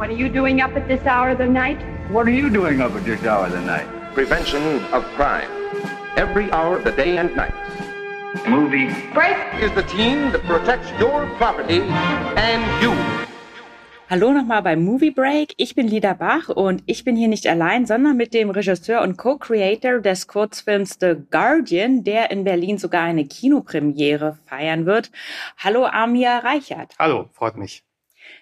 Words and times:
What 0.00 0.08
are 0.08 0.16
you 0.16 0.30
doing 0.30 0.62
up 0.62 0.74
at 0.76 0.88
this 0.88 1.04
hour 1.04 1.28
of 1.28 1.36
the 1.36 1.46
night? 1.46 1.76
What 2.10 2.26
are 2.26 2.30
you 2.30 2.48
doing 2.48 2.80
up 2.80 2.92
at 2.92 3.04
this 3.04 3.22
hour 3.22 3.44
of 3.44 3.52
the 3.52 3.60
night? 3.60 3.86
Prevention 4.14 4.62
of 4.94 5.04
crime. 5.14 5.50
Every 6.16 6.50
hour 6.52 6.78
of 6.78 6.84
the 6.84 6.92
day 6.92 7.18
and 7.18 7.36
night. 7.36 7.52
Movie. 8.48 8.88
Break! 9.12 9.36
Is 9.60 9.70
the 9.74 9.82
team 9.82 10.32
that 10.32 10.42
protects 10.44 10.88
your 10.98 11.26
property 11.36 11.82
and 12.40 12.64
you. 12.82 12.96
Hallo 14.08 14.32
nochmal 14.32 14.62
bei 14.62 14.74
Movie 14.74 15.10
Break. 15.10 15.52
Ich 15.58 15.74
bin 15.74 15.86
Lida 15.86 16.14
Bach 16.14 16.48
und 16.48 16.82
ich 16.86 17.04
bin 17.04 17.14
hier 17.14 17.28
nicht 17.28 17.46
allein, 17.46 17.84
sondern 17.84 18.16
mit 18.16 18.32
dem 18.32 18.48
Regisseur 18.48 19.02
und 19.02 19.18
Co-Creator 19.18 20.00
des 20.00 20.26
Kurzfilms 20.26 20.96
The 20.98 21.14
Guardian, 21.30 22.04
der 22.04 22.30
in 22.30 22.44
Berlin 22.44 22.78
sogar 22.78 23.02
eine 23.02 23.26
Kinopremiere 23.26 24.38
feiern 24.46 24.86
wird. 24.86 25.10
Hallo 25.58 25.84
Amir 25.84 26.40
Reichert. 26.42 26.94
Hallo, 26.98 27.28
freut 27.34 27.58
mich. 27.58 27.84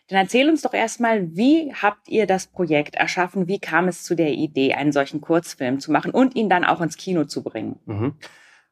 Dann 0.09 0.20
erzähl 0.20 0.48
uns 0.48 0.62
doch 0.62 0.72
erstmal, 0.72 1.36
wie 1.36 1.72
habt 1.74 2.09
ihr 2.09 2.27
das 2.27 2.46
Projekt 2.46 2.96
erschaffen? 2.96 3.46
Wie 3.46 3.59
kam 3.59 3.88
es 3.88 4.02
zu 4.05 4.16
der 4.16 4.30
Idee, 4.30 4.74
einen 4.74 4.92
solchen 4.92 5.20
Kurzfilm 5.20 5.80
zu 5.80 5.92
machen 5.92 6.12
und 6.12 6.34
ihn 6.34 6.48
dann 6.48 6.64
auch 6.64 6.80
ins 6.80 6.96
Kino 6.96 7.24
zu 7.24 7.42
bringen? 7.42 7.78
Mhm. 7.84 8.14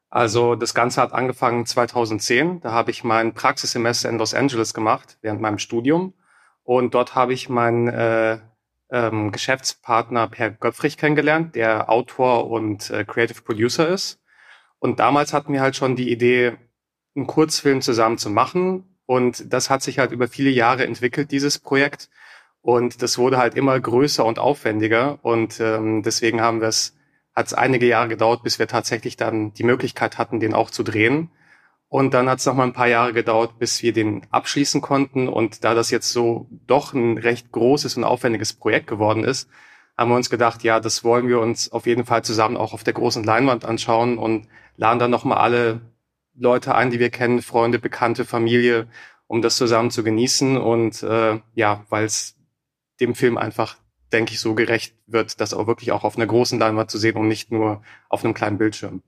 Also 0.09 0.55
das 0.55 0.73
Ganze 0.73 1.01
hat 1.01 1.13
angefangen 1.13 1.65
2010. 1.65 2.61
Da 2.61 2.71
habe 2.71 2.91
ich 2.91 3.03
mein 3.03 3.33
Praxissemester 3.33 4.09
in 4.09 4.17
Los 4.17 4.33
Angeles 4.33 4.73
gemacht 4.73 5.17
während 5.21 5.41
meinem 5.41 5.59
Studium. 5.59 6.13
Und 6.63 6.95
dort 6.95 7.13
habe 7.13 7.33
ich 7.33 7.49
meinen 7.49 7.87
äh, 7.87 8.39
ähm, 8.89 9.31
Geschäftspartner 9.31 10.27
Per 10.27 10.51
Göpfrich 10.51 10.97
kennengelernt, 10.97 11.55
der 11.55 11.89
Autor 11.89 12.49
und 12.49 12.89
äh, 12.89 13.05
Creative 13.05 13.41
Producer 13.41 13.87
ist. 13.87 14.19
Und 14.79 14.99
damals 14.99 15.33
hatten 15.33 15.53
wir 15.53 15.61
halt 15.61 15.75
schon 15.75 15.95
die 15.95 16.11
Idee, 16.11 16.57
einen 17.15 17.27
Kurzfilm 17.27 17.81
zusammen 17.81 18.17
zu 18.17 18.29
machen. 18.29 18.96
Und 19.07 19.51
das 19.51 19.71
hat 19.71 19.81
sich 19.81 19.97
halt 19.97 20.11
über 20.11 20.27
viele 20.27 20.51
Jahre 20.51 20.85
entwickelt, 20.85 21.31
dieses 21.31 21.57
Projekt. 21.57 22.09
Und 22.61 23.01
das 23.01 23.17
wurde 23.17 23.37
halt 23.37 23.55
immer 23.55 23.79
größer 23.79 24.23
und 24.25 24.37
aufwendiger. 24.37 25.19
Und 25.23 25.59
ähm, 25.61 26.03
deswegen 26.03 26.41
haben 26.41 26.61
wir 26.61 26.67
es, 26.67 26.95
hat 27.33 27.47
es 27.47 27.53
einige 27.53 27.87
Jahre 27.87 28.09
gedauert, 28.09 28.43
bis 28.43 28.59
wir 28.59 28.67
tatsächlich 28.67 29.15
dann 29.15 29.53
die 29.53 29.63
Möglichkeit 29.63 30.17
hatten, 30.17 30.41
den 30.41 30.53
auch 30.53 30.69
zu 30.69 30.83
drehen. 30.83 31.31
Und 31.89 32.13
dann 32.13 32.29
hat 32.29 32.39
es 32.39 32.45
noch 32.45 32.53
mal 32.53 32.65
ein 32.65 32.73
paar 32.73 32.89
Jahre 32.89 33.13
gedauert, 33.13 33.59
bis 33.59 33.81
wir 33.81 33.93
den 33.93 34.27
abschließen 34.29 34.81
konnten. 34.81 35.29
Und 35.29 35.63
da 35.63 35.73
das 35.73 35.89
jetzt 35.89 36.11
so 36.11 36.47
doch 36.67 36.93
ein 36.93 37.17
recht 37.17 37.51
großes 37.53 37.95
und 37.95 38.03
aufwendiges 38.03 38.51
Projekt 38.51 38.87
geworden 38.87 39.23
ist, 39.23 39.49
haben 39.97 40.11
wir 40.11 40.17
uns 40.17 40.29
gedacht, 40.29 40.63
ja, 40.63 40.81
das 40.81 41.05
wollen 41.05 41.29
wir 41.29 41.39
uns 41.39 41.71
auf 41.71 41.87
jeden 41.87 42.03
Fall 42.05 42.23
zusammen 42.23 42.57
auch 42.57 42.73
auf 42.73 42.83
der 42.83 42.93
großen 42.93 43.23
Leinwand 43.23 43.63
anschauen 43.63 44.17
und 44.17 44.47
laden 44.75 44.99
dann 44.99 45.11
noch 45.11 45.23
mal 45.23 45.37
alle 45.37 45.79
Leute 46.37 46.75
ein, 46.75 46.91
die 46.91 46.99
wir 46.99 47.09
kennen, 47.09 47.41
Freunde, 47.41 47.79
Bekannte, 47.79 48.25
Familie, 48.25 48.87
um 49.27 49.41
das 49.41 49.57
zusammen 49.57 49.91
zu 49.91 50.03
genießen. 50.03 50.57
Und 50.57 51.03
äh, 51.03 51.39
ja, 51.55 51.85
weil 51.89 52.05
es 52.05 52.35
dem 52.99 53.15
Film 53.15 53.37
einfach, 53.37 53.77
denke 54.11 54.33
ich, 54.33 54.39
so 54.39 54.55
gerecht 54.55 54.95
wird, 55.07 55.41
das 55.41 55.53
auch 55.53 55.67
wirklich 55.67 55.91
auch 55.91 56.03
auf 56.03 56.15
einer 56.15 56.27
großen 56.27 56.59
Leinwand 56.59 56.91
zu 56.91 56.97
sehen 56.97 57.17
und 57.17 57.27
nicht 57.27 57.51
nur 57.51 57.81
auf 58.09 58.23
einem 58.23 58.33
kleinen 58.33 58.57
Bildschirm 58.57 59.01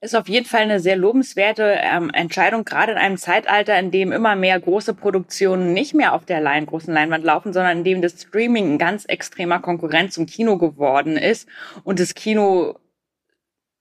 ist 0.00 0.14
auf 0.14 0.28
jeden 0.28 0.46
Fall 0.46 0.62
eine 0.62 0.78
sehr 0.78 0.96
lobenswerte 0.96 1.78
ähm, 1.82 2.10
Entscheidung, 2.10 2.64
gerade 2.64 2.92
in 2.92 2.98
einem 2.98 3.16
Zeitalter, 3.16 3.76
in 3.78 3.90
dem 3.90 4.12
immer 4.12 4.36
mehr 4.36 4.58
große 4.60 4.94
Produktionen 4.94 5.72
nicht 5.72 5.92
mehr 5.92 6.12
auf 6.12 6.24
der 6.24 6.40
Lein 6.40 6.66
großen 6.66 6.94
Leinwand 6.94 7.24
laufen, 7.24 7.52
sondern 7.52 7.78
in 7.78 7.84
dem 7.84 8.02
das 8.02 8.22
Streaming 8.22 8.74
ein 8.74 8.78
ganz 8.78 9.04
extremer 9.06 9.58
Konkurrent 9.58 10.12
zum 10.12 10.26
Kino 10.26 10.56
geworden 10.56 11.16
ist 11.16 11.48
und 11.82 11.98
das 11.98 12.14
Kino 12.14 12.76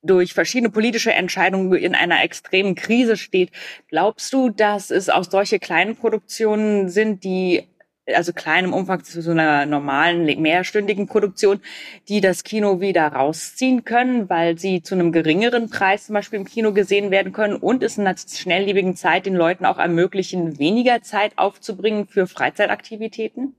durch 0.07 0.33
verschiedene 0.33 0.71
politische 0.71 1.13
Entscheidungen 1.13 1.73
in 1.73 1.95
einer 1.95 2.23
extremen 2.23 2.75
Krise 2.75 3.17
steht. 3.17 3.51
Glaubst 3.89 4.33
du, 4.33 4.49
dass 4.49 4.89
es 4.89 5.09
auch 5.09 5.23
solche 5.23 5.59
kleinen 5.59 5.95
Produktionen 5.95 6.89
sind, 6.89 7.23
die 7.23 7.67
also 8.13 8.33
kleinem 8.33 8.73
Umfang 8.73 9.03
zu 9.03 9.21
so 9.21 9.31
einer 9.31 9.65
normalen, 9.65 10.25
mehrstündigen 10.41 11.07
Produktion, 11.07 11.59
die 12.07 12.21
das 12.21 12.43
Kino 12.43 12.79
wieder 12.79 13.07
rausziehen 13.07 13.83
können, 13.83 14.29
weil 14.29 14.57
sie 14.57 14.81
zu 14.81 14.95
einem 14.95 15.11
geringeren 15.11 15.69
Preis 15.69 16.05
zum 16.05 16.13
Beispiel 16.13 16.39
im 16.39 16.45
Kino 16.45 16.73
gesehen 16.73 17.11
werden 17.11 17.33
können 17.33 17.55
und 17.55 17.83
es 17.83 17.97
in 17.97 18.07
einer 18.07 18.17
schnelllebigen 18.17 18.95
Zeit 18.95 19.25
den 19.25 19.35
Leuten 19.35 19.65
auch 19.65 19.77
ermöglichen, 19.77 20.57
weniger 20.59 21.01
Zeit 21.01 21.37
aufzubringen 21.37 22.07
für 22.07 22.27
Freizeitaktivitäten? 22.27 23.55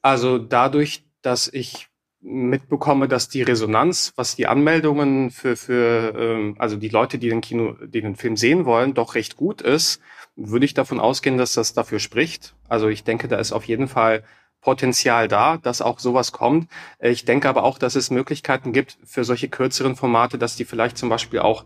Also 0.00 0.38
dadurch, 0.38 1.04
dass 1.22 1.48
ich 1.52 1.88
mitbekomme, 2.28 3.08
dass 3.08 3.28
die 3.28 3.42
Resonanz, 3.42 4.12
was 4.16 4.36
die 4.36 4.46
Anmeldungen 4.46 5.30
für, 5.30 5.56
für 5.56 6.14
ähm, 6.16 6.56
also 6.58 6.76
die 6.76 6.88
Leute, 6.88 7.18
die 7.18 7.28
den 7.28 7.40
Kino, 7.40 7.76
die 7.84 8.02
den 8.02 8.16
Film 8.16 8.36
sehen 8.36 8.64
wollen, 8.64 8.94
doch 8.94 9.14
recht 9.14 9.36
gut 9.36 9.62
ist, 9.62 10.00
würde 10.36 10.66
ich 10.66 10.74
davon 10.74 11.00
ausgehen, 11.00 11.38
dass 11.38 11.52
das 11.52 11.72
dafür 11.72 11.98
spricht. 11.98 12.54
Also 12.68 12.88
ich 12.88 13.02
denke, 13.02 13.28
da 13.28 13.36
ist 13.36 13.52
auf 13.52 13.64
jeden 13.64 13.88
Fall 13.88 14.22
Potenzial 14.60 15.28
da, 15.28 15.56
dass 15.56 15.80
auch 15.80 15.98
sowas 15.98 16.32
kommt. 16.32 16.68
Ich 17.00 17.24
denke 17.24 17.48
aber 17.48 17.62
auch, 17.62 17.78
dass 17.78 17.94
es 17.94 18.10
Möglichkeiten 18.10 18.72
gibt 18.72 18.98
für 19.04 19.24
solche 19.24 19.48
kürzeren 19.48 19.96
Formate, 19.96 20.36
dass 20.36 20.56
die 20.56 20.64
vielleicht 20.64 20.98
zum 20.98 21.08
Beispiel 21.08 21.40
auch 21.40 21.64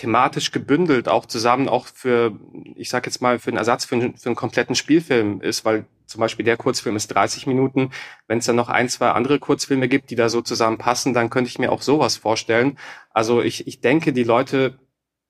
thematisch 0.00 0.50
gebündelt 0.50 1.08
auch 1.08 1.26
zusammen 1.26 1.68
auch 1.68 1.86
für, 1.86 2.32
ich 2.74 2.88
sag 2.88 3.04
jetzt 3.04 3.20
mal, 3.20 3.38
für 3.38 3.50
einen 3.50 3.58
Ersatz 3.58 3.84
für 3.84 3.96
einen, 3.96 4.16
für 4.16 4.30
einen 4.30 4.34
kompletten 4.34 4.74
Spielfilm 4.74 5.42
ist, 5.42 5.66
weil 5.66 5.84
zum 6.06 6.20
Beispiel 6.20 6.44
der 6.44 6.56
Kurzfilm 6.56 6.96
ist 6.96 7.08
30 7.08 7.46
Minuten. 7.46 7.90
Wenn 8.26 8.38
es 8.38 8.46
dann 8.46 8.56
noch 8.56 8.70
ein, 8.70 8.88
zwei 8.88 9.10
andere 9.10 9.38
Kurzfilme 9.38 9.88
gibt, 9.88 10.08
die 10.08 10.16
da 10.16 10.30
so 10.30 10.40
zusammenpassen, 10.40 11.12
dann 11.12 11.28
könnte 11.28 11.48
ich 11.48 11.58
mir 11.58 11.70
auch 11.70 11.82
sowas 11.82 12.16
vorstellen. 12.16 12.78
Also 13.10 13.42
ich, 13.42 13.66
ich 13.66 13.82
denke, 13.82 14.14
die 14.14 14.24
Leute 14.24 14.78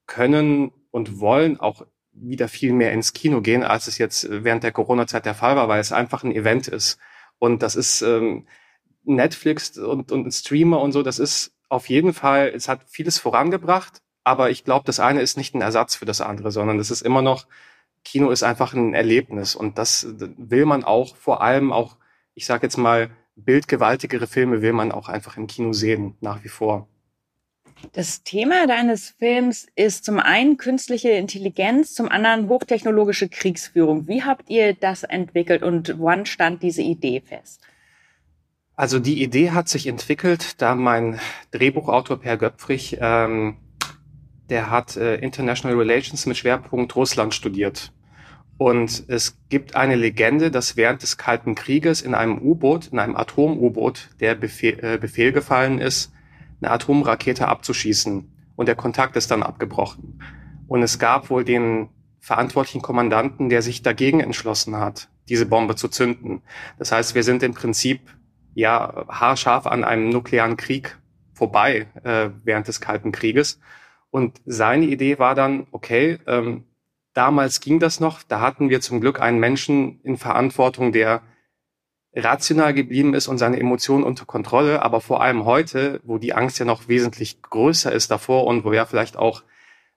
können 0.06 0.70
und 0.92 1.18
wollen 1.18 1.58
auch 1.58 1.84
wieder 2.12 2.46
viel 2.46 2.72
mehr 2.72 2.92
ins 2.92 3.12
Kino 3.12 3.40
gehen, 3.40 3.64
als 3.64 3.88
es 3.88 3.98
jetzt 3.98 4.28
während 4.30 4.62
der 4.62 4.72
Corona-Zeit 4.72 5.26
der 5.26 5.34
Fall 5.34 5.56
war, 5.56 5.68
weil 5.68 5.80
es 5.80 5.90
einfach 5.90 6.22
ein 6.22 6.32
Event 6.32 6.68
ist. 6.68 6.96
Und 7.40 7.62
das 7.62 7.74
ist 7.74 8.02
ähm, 8.02 8.46
Netflix 9.02 9.76
und, 9.78 10.12
und 10.12 10.30
Streamer 10.30 10.80
und 10.80 10.92
so, 10.92 11.02
das 11.02 11.18
ist 11.18 11.56
auf 11.68 11.88
jeden 11.88 12.12
Fall, 12.12 12.52
es 12.54 12.68
hat 12.68 12.82
vieles 12.88 13.18
vorangebracht, 13.18 14.02
aber 14.30 14.50
ich 14.50 14.64
glaube, 14.64 14.84
das 14.86 15.00
eine 15.00 15.20
ist 15.20 15.36
nicht 15.36 15.54
ein 15.54 15.60
Ersatz 15.60 15.96
für 15.96 16.04
das 16.04 16.20
andere, 16.20 16.52
sondern 16.52 16.78
das 16.78 16.92
ist 16.92 17.02
immer 17.02 17.20
noch, 17.20 17.46
Kino 18.04 18.30
ist 18.30 18.44
einfach 18.44 18.72
ein 18.72 18.94
Erlebnis 18.94 19.56
und 19.56 19.76
das 19.76 20.06
will 20.18 20.66
man 20.66 20.84
auch 20.84 21.16
vor 21.16 21.42
allem 21.42 21.72
auch, 21.72 21.96
ich 22.34 22.46
sage 22.46 22.66
jetzt 22.66 22.78
mal, 22.78 23.10
bildgewaltigere 23.34 24.28
Filme 24.28 24.62
will 24.62 24.72
man 24.72 24.92
auch 24.92 25.08
einfach 25.08 25.36
im 25.36 25.48
Kino 25.48 25.72
sehen, 25.72 26.14
nach 26.20 26.44
wie 26.44 26.48
vor. 26.48 26.86
Das 27.92 28.22
Thema 28.22 28.66
deines 28.66 29.10
Films 29.18 29.66
ist 29.74 30.04
zum 30.04 30.20
einen 30.20 30.58
künstliche 30.58 31.10
Intelligenz, 31.10 31.94
zum 31.94 32.08
anderen 32.08 32.48
hochtechnologische 32.48 33.28
Kriegsführung. 33.28 34.06
Wie 34.06 34.22
habt 34.22 34.48
ihr 34.48 34.74
das 34.74 35.02
entwickelt 35.02 35.62
und 35.62 35.96
wann 35.98 36.26
stand 36.26 36.62
diese 36.62 36.82
Idee 36.82 37.20
fest? 37.20 37.62
Also 38.76 38.98
die 38.98 39.22
Idee 39.22 39.50
hat 39.50 39.68
sich 39.68 39.86
entwickelt, 39.86 40.60
da 40.62 40.74
mein 40.74 41.20
Drehbuchautor 41.50 42.18
Per 42.18 42.36
Göpfrich, 42.36 42.98
ähm, 43.00 43.56
der 44.50 44.70
hat 44.70 44.96
äh, 44.96 45.16
International 45.16 45.76
Relations 45.76 46.26
mit 46.26 46.36
Schwerpunkt 46.36 46.94
Russland 46.96 47.34
studiert. 47.34 47.92
Und 48.58 49.04
es 49.08 49.38
gibt 49.48 49.74
eine 49.74 49.94
Legende, 49.94 50.50
dass 50.50 50.76
während 50.76 51.02
des 51.02 51.16
Kalten 51.16 51.54
Krieges 51.54 52.02
in 52.02 52.14
einem 52.14 52.38
U-Boot, 52.38 52.88
in 52.88 52.98
einem 52.98 53.16
Atom-U-Boot, 53.16 54.10
der 54.20 54.34
Befehl, 54.34 54.78
äh, 54.84 54.98
Befehl 54.98 55.32
gefallen 55.32 55.78
ist, 55.78 56.12
eine 56.60 56.70
Atomrakete 56.72 57.48
abzuschießen. 57.48 58.30
Und 58.56 58.66
der 58.66 58.74
Kontakt 58.74 59.16
ist 59.16 59.30
dann 59.30 59.42
abgebrochen. 59.42 60.20
Und 60.68 60.82
es 60.82 60.98
gab 60.98 61.30
wohl 61.30 61.42
den 61.42 61.88
verantwortlichen 62.20 62.82
Kommandanten, 62.82 63.48
der 63.48 63.62
sich 63.62 63.82
dagegen 63.82 64.20
entschlossen 64.20 64.76
hat, 64.76 65.08
diese 65.28 65.46
Bombe 65.46 65.74
zu 65.74 65.88
zünden. 65.88 66.42
Das 66.78 66.92
heißt, 66.92 67.14
wir 67.14 67.22
sind 67.22 67.42
im 67.42 67.54
Prinzip 67.54 68.00
ja 68.54 69.06
haarscharf 69.08 69.66
an 69.66 69.84
einem 69.84 70.10
nuklearen 70.10 70.58
Krieg 70.58 70.98
vorbei 71.32 71.86
äh, 72.04 72.28
während 72.44 72.68
des 72.68 72.82
Kalten 72.82 73.10
Krieges. 73.10 73.58
Und 74.10 74.40
seine 74.44 74.86
Idee 74.86 75.18
war 75.18 75.34
dann, 75.34 75.66
okay, 75.70 76.18
ähm, 76.26 76.64
damals 77.14 77.60
ging 77.60 77.78
das 77.78 78.00
noch, 78.00 78.22
da 78.22 78.40
hatten 78.40 78.70
wir 78.70 78.80
zum 78.80 79.00
Glück 79.00 79.20
einen 79.20 79.38
Menschen 79.38 80.00
in 80.02 80.16
Verantwortung, 80.16 80.92
der 80.92 81.22
rational 82.14 82.74
geblieben 82.74 83.14
ist 83.14 83.28
und 83.28 83.38
seine 83.38 83.60
Emotionen 83.60 84.02
unter 84.02 84.24
Kontrolle, 84.24 84.82
aber 84.82 85.00
vor 85.00 85.22
allem 85.22 85.44
heute, 85.44 86.00
wo 86.02 86.18
die 86.18 86.32
Angst 86.32 86.58
ja 86.58 86.64
noch 86.64 86.88
wesentlich 86.88 87.40
größer 87.42 87.92
ist 87.92 88.10
davor 88.10 88.46
und 88.46 88.64
wo 88.64 88.72
ja 88.72 88.84
vielleicht 88.84 89.16
auch 89.16 89.44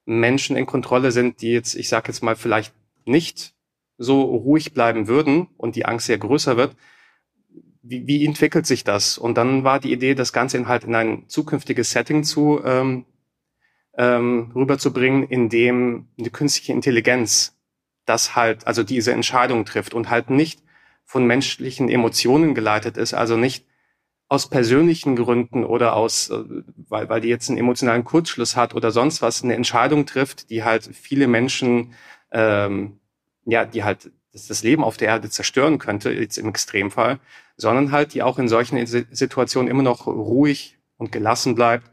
Menschen 0.05 0.55
in 0.55 0.65
Kontrolle 0.65 1.11
sind, 1.11 1.41
die 1.41 1.51
jetzt, 1.51 1.75
ich 1.75 1.89
sage 1.89 2.09
jetzt 2.09 2.21
mal, 2.21 2.35
vielleicht 2.35 2.73
nicht 3.05 3.53
so 3.97 4.21
ruhig 4.21 4.73
bleiben 4.73 5.07
würden 5.07 5.47
und 5.57 5.75
die 5.75 5.85
Angst 5.85 6.05
sehr 6.07 6.17
größer 6.17 6.57
wird, 6.57 6.75
wie, 7.81 8.07
wie 8.07 8.25
entwickelt 8.25 8.65
sich 8.65 8.83
das? 8.83 9.17
Und 9.17 9.35
dann 9.35 9.63
war 9.63 9.79
die 9.79 9.91
Idee, 9.91 10.15
das 10.15 10.33
Ganze 10.33 10.67
halt 10.67 10.83
in 10.83 10.95
ein 10.95 11.27
zukünftiges 11.27 11.91
Setting 11.91 12.23
zu 12.23 12.61
ähm, 12.63 13.05
ähm, 13.97 14.51
rüberzubringen, 14.55 15.23
in 15.23 15.49
dem 15.49 16.07
eine 16.17 16.29
künstliche 16.29 16.73
Intelligenz 16.73 17.55
das 18.05 18.35
halt, 18.35 18.67
also 18.67 18.83
diese 18.83 19.13
Entscheidung 19.13 19.65
trifft 19.65 19.93
und 19.93 20.09
halt 20.09 20.29
nicht 20.29 20.61
von 21.05 21.25
menschlichen 21.25 21.89
Emotionen 21.89 22.55
geleitet 22.55 22.97
ist, 22.97 23.13
also 23.13 23.37
nicht 23.37 23.65
aus 24.29 24.49
persönlichen 24.49 25.15
Gründen 25.15 25.63
oder 25.63 25.95
aus, 25.95 26.29
äh, 26.29 26.43
weil, 26.89 27.07
weil 27.09 27.21
die 27.21 27.27
jetzt 27.27 27.49
einen 27.49 27.59
emotionalen 27.59 28.03
Kurzschluss 28.03 28.55
hat 28.55 28.73
oder 28.73 28.91
sonst 28.91 29.21
was, 29.21 29.43
eine 29.43 29.55
Entscheidung 29.55 30.05
trifft, 30.05 30.49
die 30.49 30.63
halt 30.63 30.89
viele 30.93 31.27
Menschen, 31.27 31.93
ähm, 32.31 32.99
ja, 33.45 33.65
die 33.65 33.83
halt 33.83 34.11
das 34.31 34.63
Leben 34.63 34.83
auf 34.83 34.97
der 34.97 35.09
Erde 35.09 35.29
zerstören 35.29 35.77
könnte, 35.77 36.11
jetzt 36.11 36.37
im 36.37 36.49
Extremfall, 36.49 37.19
sondern 37.55 37.91
halt, 37.91 38.15
die 38.15 38.23
auch 38.23 38.39
in 38.39 38.47
solchen 38.47 38.83
Situationen 38.87 39.69
immer 39.69 39.83
noch 39.83 40.07
ruhig 40.07 40.79
und 40.97 41.11
gelassen 41.11 41.53
bleibt 41.53 41.92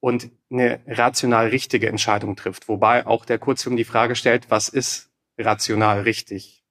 und 0.00 0.30
eine 0.50 0.80
rational 0.86 1.48
richtige 1.48 1.88
Entscheidung 1.88 2.36
trifft. 2.36 2.68
Wobei 2.68 3.06
auch 3.06 3.24
der 3.24 3.38
Kurzfilm 3.38 3.76
die 3.76 3.84
Frage 3.84 4.16
stellt, 4.16 4.50
was 4.50 4.68
ist 4.68 5.10
rational 5.38 6.00
richtig? 6.00 6.64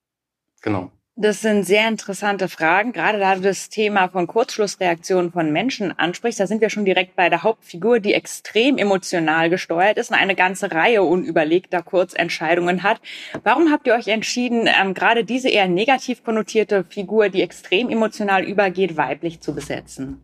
Genau. 0.61 0.91
Das 1.21 1.41
sind 1.41 1.65
sehr 1.65 1.85
interessante 1.89 2.47
Fragen. 2.47 2.93
Gerade 2.93 3.19
da 3.19 3.35
du 3.35 3.41
das 3.41 3.67
Thema 3.67 4.07
von 4.07 4.25
Kurzschlussreaktionen 4.25 5.33
von 5.33 5.51
Menschen 5.51 5.91
ansprichst, 5.99 6.39
da 6.39 6.47
sind 6.47 6.61
wir 6.61 6.69
schon 6.69 6.85
direkt 6.85 7.17
bei 7.17 7.27
der 7.29 7.43
Hauptfigur, 7.43 7.99
die 7.99 8.13
extrem 8.13 8.77
emotional 8.77 9.49
gesteuert 9.49 9.97
ist 9.97 10.11
und 10.11 10.15
eine 10.15 10.35
ganze 10.35 10.71
Reihe 10.71 11.03
unüberlegter 11.03 11.81
Kurzentscheidungen 11.81 12.83
hat. 12.83 13.01
Warum 13.43 13.69
habt 13.69 13.85
ihr 13.87 13.95
euch 13.95 14.07
entschieden, 14.07 14.69
ähm, 14.81 14.93
gerade 14.93 15.25
diese 15.25 15.49
eher 15.49 15.67
negativ 15.67 16.23
konnotierte 16.23 16.85
Figur, 16.85 17.27
die 17.27 17.41
extrem 17.41 17.89
emotional 17.89 18.45
übergeht, 18.45 18.95
weiblich 18.95 19.41
zu 19.41 19.53
besetzen? 19.53 20.23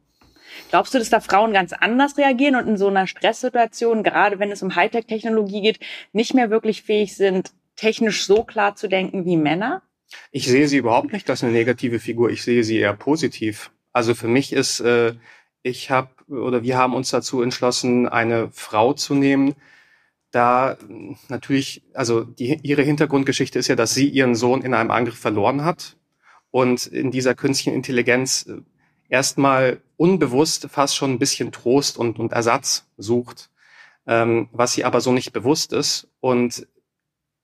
Glaubst 0.70 0.94
du, 0.94 1.00
dass 1.00 1.10
da 1.10 1.20
Frauen 1.20 1.54
ganz 1.54 1.74
anders 1.74 2.18
reagieren 2.18 2.56
und 2.56 2.68
in 2.68 2.78
so 2.78 2.88
einer 2.88 3.08
Stresssituation, 3.08 4.04
gerade 4.04 4.40
wenn 4.40 4.52
es 4.52 4.64
um 4.64 4.76
Hightech-Technologie 4.76 5.62
geht, 5.62 5.80
nicht 6.14 6.34
mehr 6.34 6.50
wirklich 6.50 6.84
fähig 6.84 7.16
sind, 7.16 7.52
technisch 7.76 8.26
so 8.26 8.44
klar 8.44 8.76
zu 8.76 8.88
denken 8.88 9.26
wie 9.26 9.38
Männer? 9.38 9.82
Ich 10.32 10.48
sehe 10.48 10.68
sie 10.68 10.78
überhaupt 10.78 11.14
nicht 11.14 11.30
als 11.30 11.44
eine 11.44 11.52
negative 11.52 12.00
Figur. 12.00 12.30
Ich 12.30 12.44
sehe 12.44 12.64
sie 12.64 12.78
eher 12.78 12.94
positiv. 12.94 13.72
Also 13.92 14.14
für 14.14 14.28
mich 14.28 14.54
ist, 14.54 14.80
äh, 14.80 15.14
ich 15.62 15.90
habe 15.90 16.10
oder 16.28 16.64
wir 16.64 16.78
haben 16.78 16.94
uns 16.94 17.10
dazu 17.10 17.42
entschlossen, 17.42 18.08
eine 18.08 18.50
Frau 18.52 18.94
zu 18.94 19.16
nehmen. 19.16 19.56
Da 20.32 20.78
natürlich, 21.30 21.84
also 21.94 22.24
die, 22.24 22.60
ihre 22.64 22.82
Hintergrundgeschichte 22.82 23.60
ist 23.60 23.68
ja, 23.68 23.76
dass 23.76 23.94
sie 23.94 24.10
ihren 24.10 24.36
Sohn 24.36 24.62
in 24.62 24.74
einem 24.74 24.92
Angriff 24.92 25.18
verloren 25.18 25.64
hat 25.64 25.98
und 26.52 26.88
in 26.88 27.12
dieser 27.12 27.36
künstlichen 27.36 27.74
Intelligenz 27.74 28.48
äh, 28.48 28.62
erstmal 29.10 29.82
unbewusst 29.98 30.68
fast 30.70 30.96
schon 30.96 31.12
ein 31.12 31.20
bisschen 31.20 31.52
Trost 31.52 31.98
und, 31.98 32.20
und 32.20 32.34
Ersatz 32.34 32.88
sucht, 32.98 33.50
ähm, 34.08 34.50
was 34.52 34.74
sie 34.74 34.84
aber 34.84 35.02
so 35.02 35.12
nicht 35.12 35.34
bewusst 35.34 35.74
ist. 35.74 36.10
Und 36.20 36.68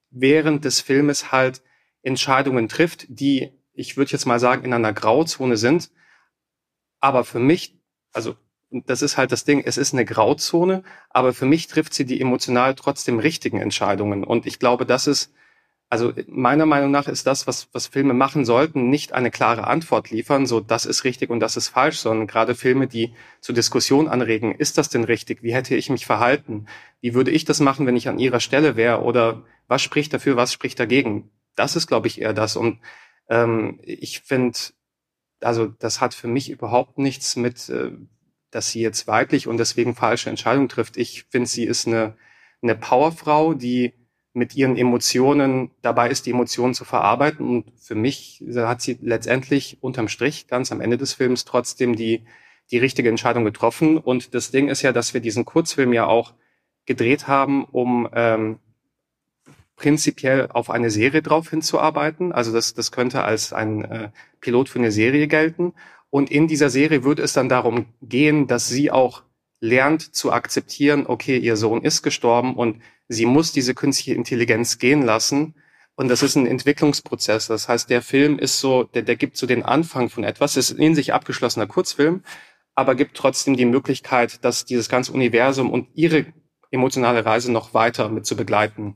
während 0.09 0.65
des 0.65 0.81
Filmes 0.81 1.31
halt 1.31 1.61
Entscheidungen 2.03 2.67
trifft, 2.67 3.05
die, 3.09 3.51
ich 3.73 3.97
würde 3.97 4.11
jetzt 4.11 4.25
mal 4.25 4.39
sagen, 4.39 4.65
in 4.65 4.73
einer 4.73 4.93
Grauzone 4.93 5.57
sind. 5.57 5.91
Aber 6.99 7.23
für 7.23 7.39
mich, 7.39 7.79
also 8.11 8.35
das 8.69 9.01
ist 9.01 9.17
halt 9.17 9.31
das 9.31 9.43
Ding, 9.43 9.61
es 9.65 9.77
ist 9.77 9.93
eine 9.93 10.05
Grauzone, 10.05 10.83
aber 11.09 11.33
für 11.33 11.45
mich 11.45 11.67
trifft 11.67 11.93
sie 11.93 12.05
die 12.05 12.21
emotional 12.21 12.75
trotzdem 12.75 13.19
richtigen 13.19 13.59
Entscheidungen. 13.59 14.23
Und 14.23 14.45
ich 14.45 14.59
glaube, 14.59 14.85
das 14.85 15.07
ist, 15.07 15.33
also 15.91 16.13
meiner 16.27 16.65
Meinung 16.65 16.89
nach 16.89 17.09
ist 17.09 17.27
das, 17.27 17.47
was, 17.47 17.67
was 17.73 17.87
Filme 17.87 18.13
machen 18.13 18.45
sollten, 18.45 18.89
nicht 18.89 19.11
eine 19.11 19.29
klare 19.29 19.67
Antwort 19.67 20.09
liefern, 20.09 20.45
so 20.45 20.61
das 20.61 20.85
ist 20.85 21.03
richtig 21.03 21.29
und 21.29 21.41
das 21.41 21.57
ist 21.57 21.67
falsch, 21.67 21.97
sondern 21.97 22.27
gerade 22.27 22.55
Filme, 22.55 22.87
die 22.87 23.13
zur 23.41 23.55
Diskussion 23.55 24.07
anregen, 24.07 24.55
ist 24.55 24.77
das 24.77 24.87
denn 24.87 25.03
richtig? 25.03 25.43
Wie 25.43 25.53
hätte 25.53 25.75
ich 25.75 25.89
mich 25.89 26.05
verhalten? 26.05 26.67
Wie 27.01 27.13
würde 27.13 27.31
ich 27.31 27.43
das 27.43 27.59
machen, 27.59 27.87
wenn 27.87 27.97
ich 27.97 28.07
an 28.07 28.19
ihrer 28.19 28.39
Stelle 28.39 28.77
wäre? 28.77 29.01
Oder 29.01 29.43
was 29.67 29.81
spricht 29.81 30.13
dafür, 30.13 30.37
was 30.37 30.53
spricht 30.53 30.79
dagegen? 30.79 31.29
Das 31.57 31.75
ist, 31.75 31.87
glaube 31.87 32.07
ich, 32.07 32.21
eher 32.21 32.33
das. 32.33 32.55
Und 32.55 32.79
ähm, 33.27 33.81
ich 33.83 34.21
finde, 34.21 34.57
also 35.41 35.67
das 35.67 35.99
hat 35.99 36.13
für 36.13 36.29
mich 36.29 36.49
überhaupt 36.49 36.99
nichts 36.99 37.35
mit, 37.35 37.67
äh, 37.67 37.91
dass 38.49 38.69
sie 38.71 38.79
jetzt 38.79 39.07
weiblich 39.07 39.45
und 39.45 39.57
deswegen 39.57 39.93
falsche 39.93 40.29
Entscheidungen 40.29 40.69
trifft. 40.69 40.95
Ich 40.95 41.25
finde, 41.29 41.49
sie 41.49 41.65
ist 41.65 41.85
eine, 41.85 42.15
eine 42.61 42.75
Powerfrau, 42.75 43.53
die 43.53 43.91
mit 44.33 44.55
ihren 44.55 44.77
Emotionen 44.77 45.71
dabei 45.81 46.09
ist, 46.09 46.25
die 46.25 46.31
Emotionen 46.31 46.73
zu 46.73 46.85
verarbeiten. 46.85 47.47
Und 47.47 47.65
für 47.79 47.95
mich 47.95 48.43
hat 48.55 48.81
sie 48.81 48.97
letztendlich 49.01 49.77
unterm 49.81 50.07
Strich 50.07 50.47
ganz 50.47 50.71
am 50.71 50.81
Ende 50.81 50.97
des 50.97 51.13
Films 51.13 51.45
trotzdem 51.45 51.95
die, 51.95 52.23
die 52.71 52.77
richtige 52.77 53.09
Entscheidung 53.09 53.43
getroffen. 53.43 53.97
Und 53.97 54.33
das 54.33 54.51
Ding 54.51 54.69
ist 54.69 54.81
ja, 54.81 54.93
dass 54.93 55.13
wir 55.13 55.21
diesen 55.21 55.45
Kurzfilm 55.45 55.91
ja 55.91 56.05
auch 56.05 56.33
gedreht 56.85 57.27
haben, 57.27 57.65
um 57.65 58.07
ähm, 58.13 58.59
prinzipiell 59.75 60.47
auf 60.51 60.69
eine 60.69 60.89
Serie 60.89 61.21
drauf 61.21 61.49
hinzuarbeiten. 61.49 62.31
Also 62.31 62.53
das, 62.53 62.73
das 62.73 62.91
könnte 62.91 63.23
als 63.23 63.51
ein 63.51 63.83
äh, 63.83 64.09
Pilot 64.39 64.69
für 64.69 64.79
eine 64.79 64.91
Serie 64.91 65.27
gelten. 65.27 65.73
Und 66.09 66.31
in 66.31 66.47
dieser 66.47 66.69
Serie 66.69 67.03
würde 67.03 67.23
es 67.23 67.33
dann 67.33 67.49
darum 67.49 67.85
gehen, 68.01 68.47
dass 68.47 68.67
sie 68.67 68.91
auch 68.91 69.23
lernt 69.59 70.15
zu 70.15 70.31
akzeptieren, 70.31 71.05
okay, 71.07 71.37
ihr 71.37 71.55
Sohn 71.55 71.83
ist 71.83 72.01
gestorben 72.01 72.55
und 72.55 72.81
sie 73.11 73.25
muss 73.25 73.51
diese 73.51 73.73
künstliche 73.73 74.13
Intelligenz 74.13 74.77
gehen 74.77 75.01
lassen. 75.01 75.55
Und 75.95 76.07
das 76.07 76.23
ist 76.23 76.35
ein 76.35 76.47
Entwicklungsprozess. 76.47 77.47
Das 77.47 77.67
heißt, 77.67 77.89
der 77.89 78.01
Film 78.01 78.39
ist 78.39 78.59
so, 78.59 78.83
der, 78.83 79.01
der 79.01 79.17
gibt 79.17 79.37
so 79.37 79.45
den 79.45 79.63
Anfang 79.63 80.09
von 80.09 80.23
etwas. 80.23 80.55
Es 80.55 80.71
ist 80.71 80.79
in 80.79 80.95
sich 80.95 81.13
abgeschlossener 81.13 81.67
Kurzfilm, 81.67 82.23
aber 82.73 82.95
gibt 82.95 83.17
trotzdem 83.17 83.57
die 83.57 83.65
Möglichkeit, 83.65 84.43
dass 84.45 84.65
dieses 84.65 84.87
ganze 84.87 85.11
Universum 85.11 85.69
und 85.69 85.89
ihre 85.93 86.25
emotionale 86.71 87.25
Reise 87.25 87.51
noch 87.51 87.73
weiter 87.73 88.07
mit 88.09 88.25
zu 88.25 88.37
begleiten 88.37 88.95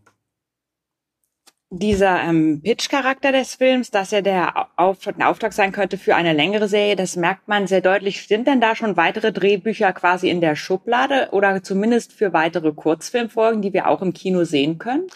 dieser 1.69 2.21
ähm, 2.21 2.62
Pitch-Charakter 2.63 3.31
des 3.31 3.56
Films, 3.56 3.91
dass 3.91 4.12
er 4.12 4.21
der 4.21 4.67
Auf 4.75 5.07
ein 5.07 5.21
Auftrag 5.21 5.53
sein 5.53 5.71
könnte 5.71 5.97
für 5.97 6.15
eine 6.15 6.33
längere 6.33 6.67
Serie, 6.67 6.95
das 6.95 7.15
merkt 7.15 7.47
man 7.47 7.67
sehr 7.67 7.81
deutlich. 7.81 8.27
Sind 8.27 8.47
denn 8.47 8.62
da 8.62 8.75
schon 8.75 8.97
weitere 8.97 9.31
Drehbücher 9.31 9.91
quasi 9.94 10.29
in 10.29 10.41
der 10.41 10.56
Schublade 10.56 11.29
oder 11.31 11.63
zumindest 11.63 12.13
für 12.13 12.33
weitere 12.33 12.71
Kurzfilmfolgen, 12.71 13.62
die 13.62 13.73
wir 13.73 13.88
auch 13.88 14.01
im 14.01 14.13
Kino 14.13 14.44
sehen 14.44 14.77
können? 14.77 15.07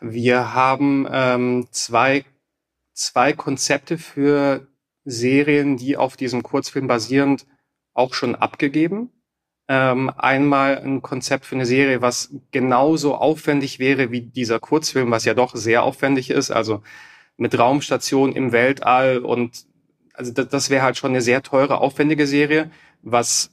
Wir 0.00 0.54
haben 0.54 1.08
ähm, 1.10 1.66
zwei, 1.70 2.24
zwei 2.92 3.32
Konzepte 3.32 3.98
für 3.98 4.68
Serien, 5.04 5.76
die 5.76 5.96
auf 5.96 6.16
diesem 6.16 6.42
Kurzfilm 6.42 6.86
basierend 6.86 7.46
auch 7.94 8.14
schon 8.14 8.34
abgegeben 8.34 9.10
ähm, 9.68 10.10
einmal 10.16 10.78
ein 10.78 11.02
Konzept 11.02 11.44
für 11.44 11.56
eine 11.56 11.66
Serie, 11.66 12.02
was 12.02 12.30
genauso 12.52 13.14
aufwendig 13.14 13.78
wäre 13.78 14.10
wie 14.10 14.20
dieser 14.20 14.60
Kurzfilm, 14.60 15.10
was 15.10 15.24
ja 15.24 15.34
doch 15.34 15.56
sehr 15.56 15.82
aufwendig 15.82 16.30
ist, 16.30 16.50
also 16.50 16.82
mit 17.36 17.58
Raumstation 17.58 18.32
im 18.32 18.52
Weltall 18.52 19.18
und 19.18 19.66
also 20.14 20.32
das, 20.32 20.48
das 20.48 20.70
wäre 20.70 20.82
halt 20.82 20.96
schon 20.96 21.10
eine 21.10 21.20
sehr 21.20 21.42
teure, 21.42 21.80
aufwendige 21.80 22.26
Serie, 22.26 22.70
was 23.02 23.50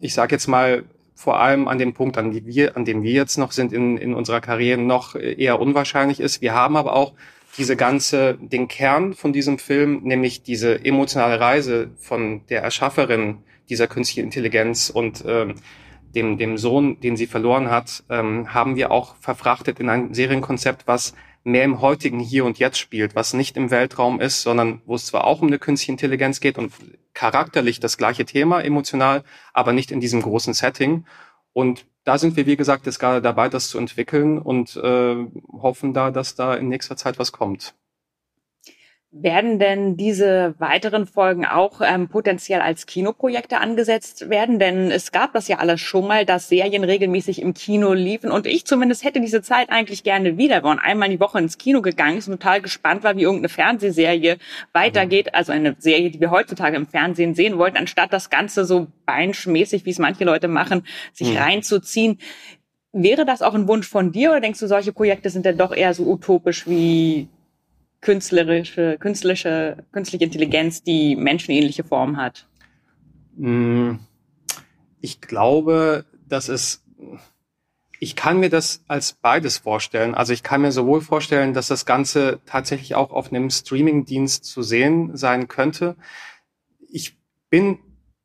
ich 0.00 0.14
sage 0.14 0.34
jetzt 0.34 0.46
mal 0.46 0.84
vor 1.14 1.38
allem 1.38 1.68
an 1.68 1.78
dem 1.78 1.92
Punkt, 1.92 2.16
an, 2.16 2.32
wir, 2.46 2.76
an 2.76 2.86
dem 2.86 3.02
wir 3.02 3.12
jetzt 3.12 3.36
noch 3.36 3.52
sind 3.52 3.74
in, 3.74 3.98
in 3.98 4.14
unserer 4.14 4.40
Karriere, 4.40 4.80
noch 4.80 5.14
eher 5.14 5.60
unwahrscheinlich 5.60 6.18
ist. 6.18 6.40
Wir 6.40 6.54
haben 6.54 6.78
aber 6.78 6.94
auch 6.94 7.12
diese 7.58 7.76
ganze, 7.76 8.38
den 8.40 8.68
Kern 8.68 9.12
von 9.12 9.34
diesem 9.34 9.58
Film, 9.58 10.00
nämlich 10.02 10.42
diese 10.42 10.82
emotionale 10.82 11.38
Reise 11.38 11.90
von 11.98 12.46
der 12.48 12.62
Erschafferin 12.62 13.38
dieser 13.70 13.86
künstlichen 13.86 14.24
Intelligenz 14.24 14.90
und 14.90 15.24
ähm, 15.26 15.54
dem, 16.14 16.38
dem 16.38 16.58
Sohn, 16.58 17.00
den 17.00 17.16
sie 17.16 17.26
verloren 17.26 17.70
hat, 17.70 18.02
ähm, 18.10 18.52
haben 18.52 18.76
wir 18.76 18.90
auch 18.90 19.16
verfrachtet 19.16 19.80
in 19.80 19.88
ein 19.88 20.12
Serienkonzept, 20.12 20.86
was 20.86 21.14
mehr 21.44 21.64
im 21.64 21.80
heutigen 21.80 22.20
Hier 22.20 22.44
und 22.44 22.58
Jetzt 22.58 22.78
spielt, 22.78 23.14
was 23.14 23.32
nicht 23.32 23.56
im 23.56 23.70
Weltraum 23.70 24.20
ist, 24.20 24.42
sondern 24.42 24.82
wo 24.84 24.94
es 24.94 25.06
zwar 25.06 25.24
auch 25.24 25.40
um 25.40 25.46
eine 25.46 25.58
künstliche 25.58 25.92
Intelligenz 25.92 26.40
geht 26.40 26.58
und 26.58 26.72
charakterlich 27.14 27.80
das 27.80 27.96
gleiche 27.96 28.24
Thema, 28.24 28.60
emotional, 28.62 29.24
aber 29.52 29.72
nicht 29.72 29.90
in 29.90 30.00
diesem 30.00 30.20
großen 30.20 30.52
Setting. 30.52 31.06
Und 31.52 31.86
da 32.04 32.18
sind 32.18 32.36
wir, 32.36 32.46
wie 32.46 32.56
gesagt, 32.56 32.86
jetzt 32.86 32.98
gerade 32.98 33.22
dabei, 33.22 33.48
das 33.48 33.68
zu 33.68 33.78
entwickeln 33.78 34.38
und 34.38 34.76
äh, 34.76 35.16
hoffen 35.52 35.94
da, 35.94 36.10
dass 36.10 36.34
da 36.34 36.54
in 36.54 36.68
nächster 36.68 36.96
Zeit 36.96 37.18
was 37.18 37.32
kommt. 37.32 37.74
Werden 39.12 39.58
denn 39.58 39.96
diese 39.96 40.54
weiteren 40.58 41.04
Folgen 41.04 41.44
auch 41.44 41.80
ähm, 41.80 42.08
potenziell 42.08 42.60
als 42.60 42.86
Kinoprojekte 42.86 43.58
angesetzt 43.58 44.30
werden? 44.30 44.60
Denn 44.60 44.92
es 44.92 45.10
gab 45.10 45.32
das 45.32 45.48
ja 45.48 45.58
alles 45.58 45.80
schon 45.80 46.06
mal, 46.06 46.24
dass 46.24 46.48
Serien 46.48 46.84
regelmäßig 46.84 47.42
im 47.42 47.52
Kino 47.52 47.92
liefen. 47.92 48.30
Und 48.30 48.46
ich 48.46 48.66
zumindest 48.66 49.02
hätte 49.02 49.20
diese 49.20 49.42
Zeit 49.42 49.68
eigentlich 49.70 50.04
gerne 50.04 50.38
wieder, 50.38 50.62
wenn 50.62 50.78
einmal 50.78 51.08
die 51.08 51.18
Woche 51.18 51.40
ins 51.40 51.58
Kino 51.58 51.82
gegangen 51.82 52.18
ist 52.18 52.28
und 52.28 52.34
total 52.34 52.60
gespannt 52.62 53.02
war, 53.02 53.16
wie 53.16 53.22
irgendeine 53.22 53.48
Fernsehserie 53.48 54.38
weitergeht. 54.72 55.26
Mhm. 55.26 55.34
Also 55.34 55.50
eine 55.50 55.74
Serie, 55.80 56.12
die 56.12 56.20
wir 56.20 56.30
heutzutage 56.30 56.76
im 56.76 56.86
Fernsehen 56.86 57.34
sehen 57.34 57.58
wollten, 57.58 57.78
anstatt 57.78 58.12
das 58.12 58.30
Ganze 58.30 58.64
so 58.64 58.86
beinschmäßig, 59.06 59.86
wie 59.86 59.90
es 59.90 59.98
manche 59.98 60.22
Leute 60.22 60.46
machen, 60.46 60.86
sich 61.12 61.32
mhm. 61.32 61.38
reinzuziehen. 61.38 62.18
Wäre 62.92 63.24
das 63.24 63.42
auch 63.42 63.54
ein 63.54 63.66
Wunsch 63.66 63.88
von 63.88 64.12
dir 64.12 64.30
oder 64.30 64.40
denkst 64.40 64.60
du, 64.60 64.68
solche 64.68 64.92
Projekte 64.92 65.30
sind 65.30 65.46
denn 65.46 65.58
doch 65.58 65.74
eher 65.74 65.94
so 65.94 66.04
utopisch 66.04 66.68
wie 66.68 67.28
künstlerische, 68.00 68.96
künstliche, 68.98 69.84
künstliche 69.92 70.24
Intelligenz, 70.24 70.82
die 70.82 71.16
menschenähnliche 71.16 71.84
Form 71.84 72.16
hat? 72.16 72.46
Mm, 73.36 73.96
ich 75.00 75.20
glaube, 75.20 76.04
dass 76.28 76.48
es, 76.48 76.82
ich 77.98 78.16
kann 78.16 78.40
mir 78.40 78.50
das 78.50 78.82
als 78.88 79.12
beides 79.12 79.58
vorstellen. 79.58 80.14
Also 80.14 80.32
ich 80.32 80.42
kann 80.42 80.62
mir 80.62 80.72
sowohl 80.72 81.00
vorstellen, 81.00 81.54
dass 81.54 81.68
das 81.68 81.86
Ganze 81.86 82.40
tatsächlich 82.46 82.94
auch 82.94 83.10
auf 83.10 83.30
einem 83.30 83.50
Streamingdienst 83.50 84.44
zu 84.44 84.62
sehen 84.62 85.16
sein 85.16 85.48
könnte. 85.48 85.96
Ich 86.88 87.16
bin 87.50 87.78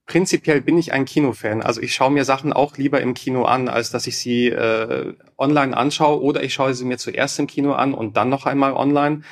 prinzipiell 0.06 0.62
bin 0.62 0.78
ich 0.78 0.94
ein 0.94 1.06
Kinofan. 1.06 1.62
Also 1.62 1.82
ich 1.82 1.94
schaue 1.96 2.12
mir 2.12 2.26
Sachen 2.26 2.54
auch 2.54 2.78
lieber 2.78 3.02
im 3.02 3.14
Kino 3.14 3.44
an, 3.46 3.68
als 3.68 3.90
dass 3.90 4.08
ich 4.08 4.18
sie 4.18 4.48
äh, 4.50 5.14
online 5.38 5.76
anschaue 5.76 6.22
oder 6.22 6.44
ich 6.44 6.54
schaue 6.54 6.74
sie 6.74 6.86
mir 6.86 6.98
zuerst 6.98 7.40
im 7.40 7.48
Kino 7.48 7.74
an 7.74 7.94
und 7.94 8.16
dann 8.16 8.30
noch 8.30 8.46
einmal 8.46 8.74
online. 8.74 9.24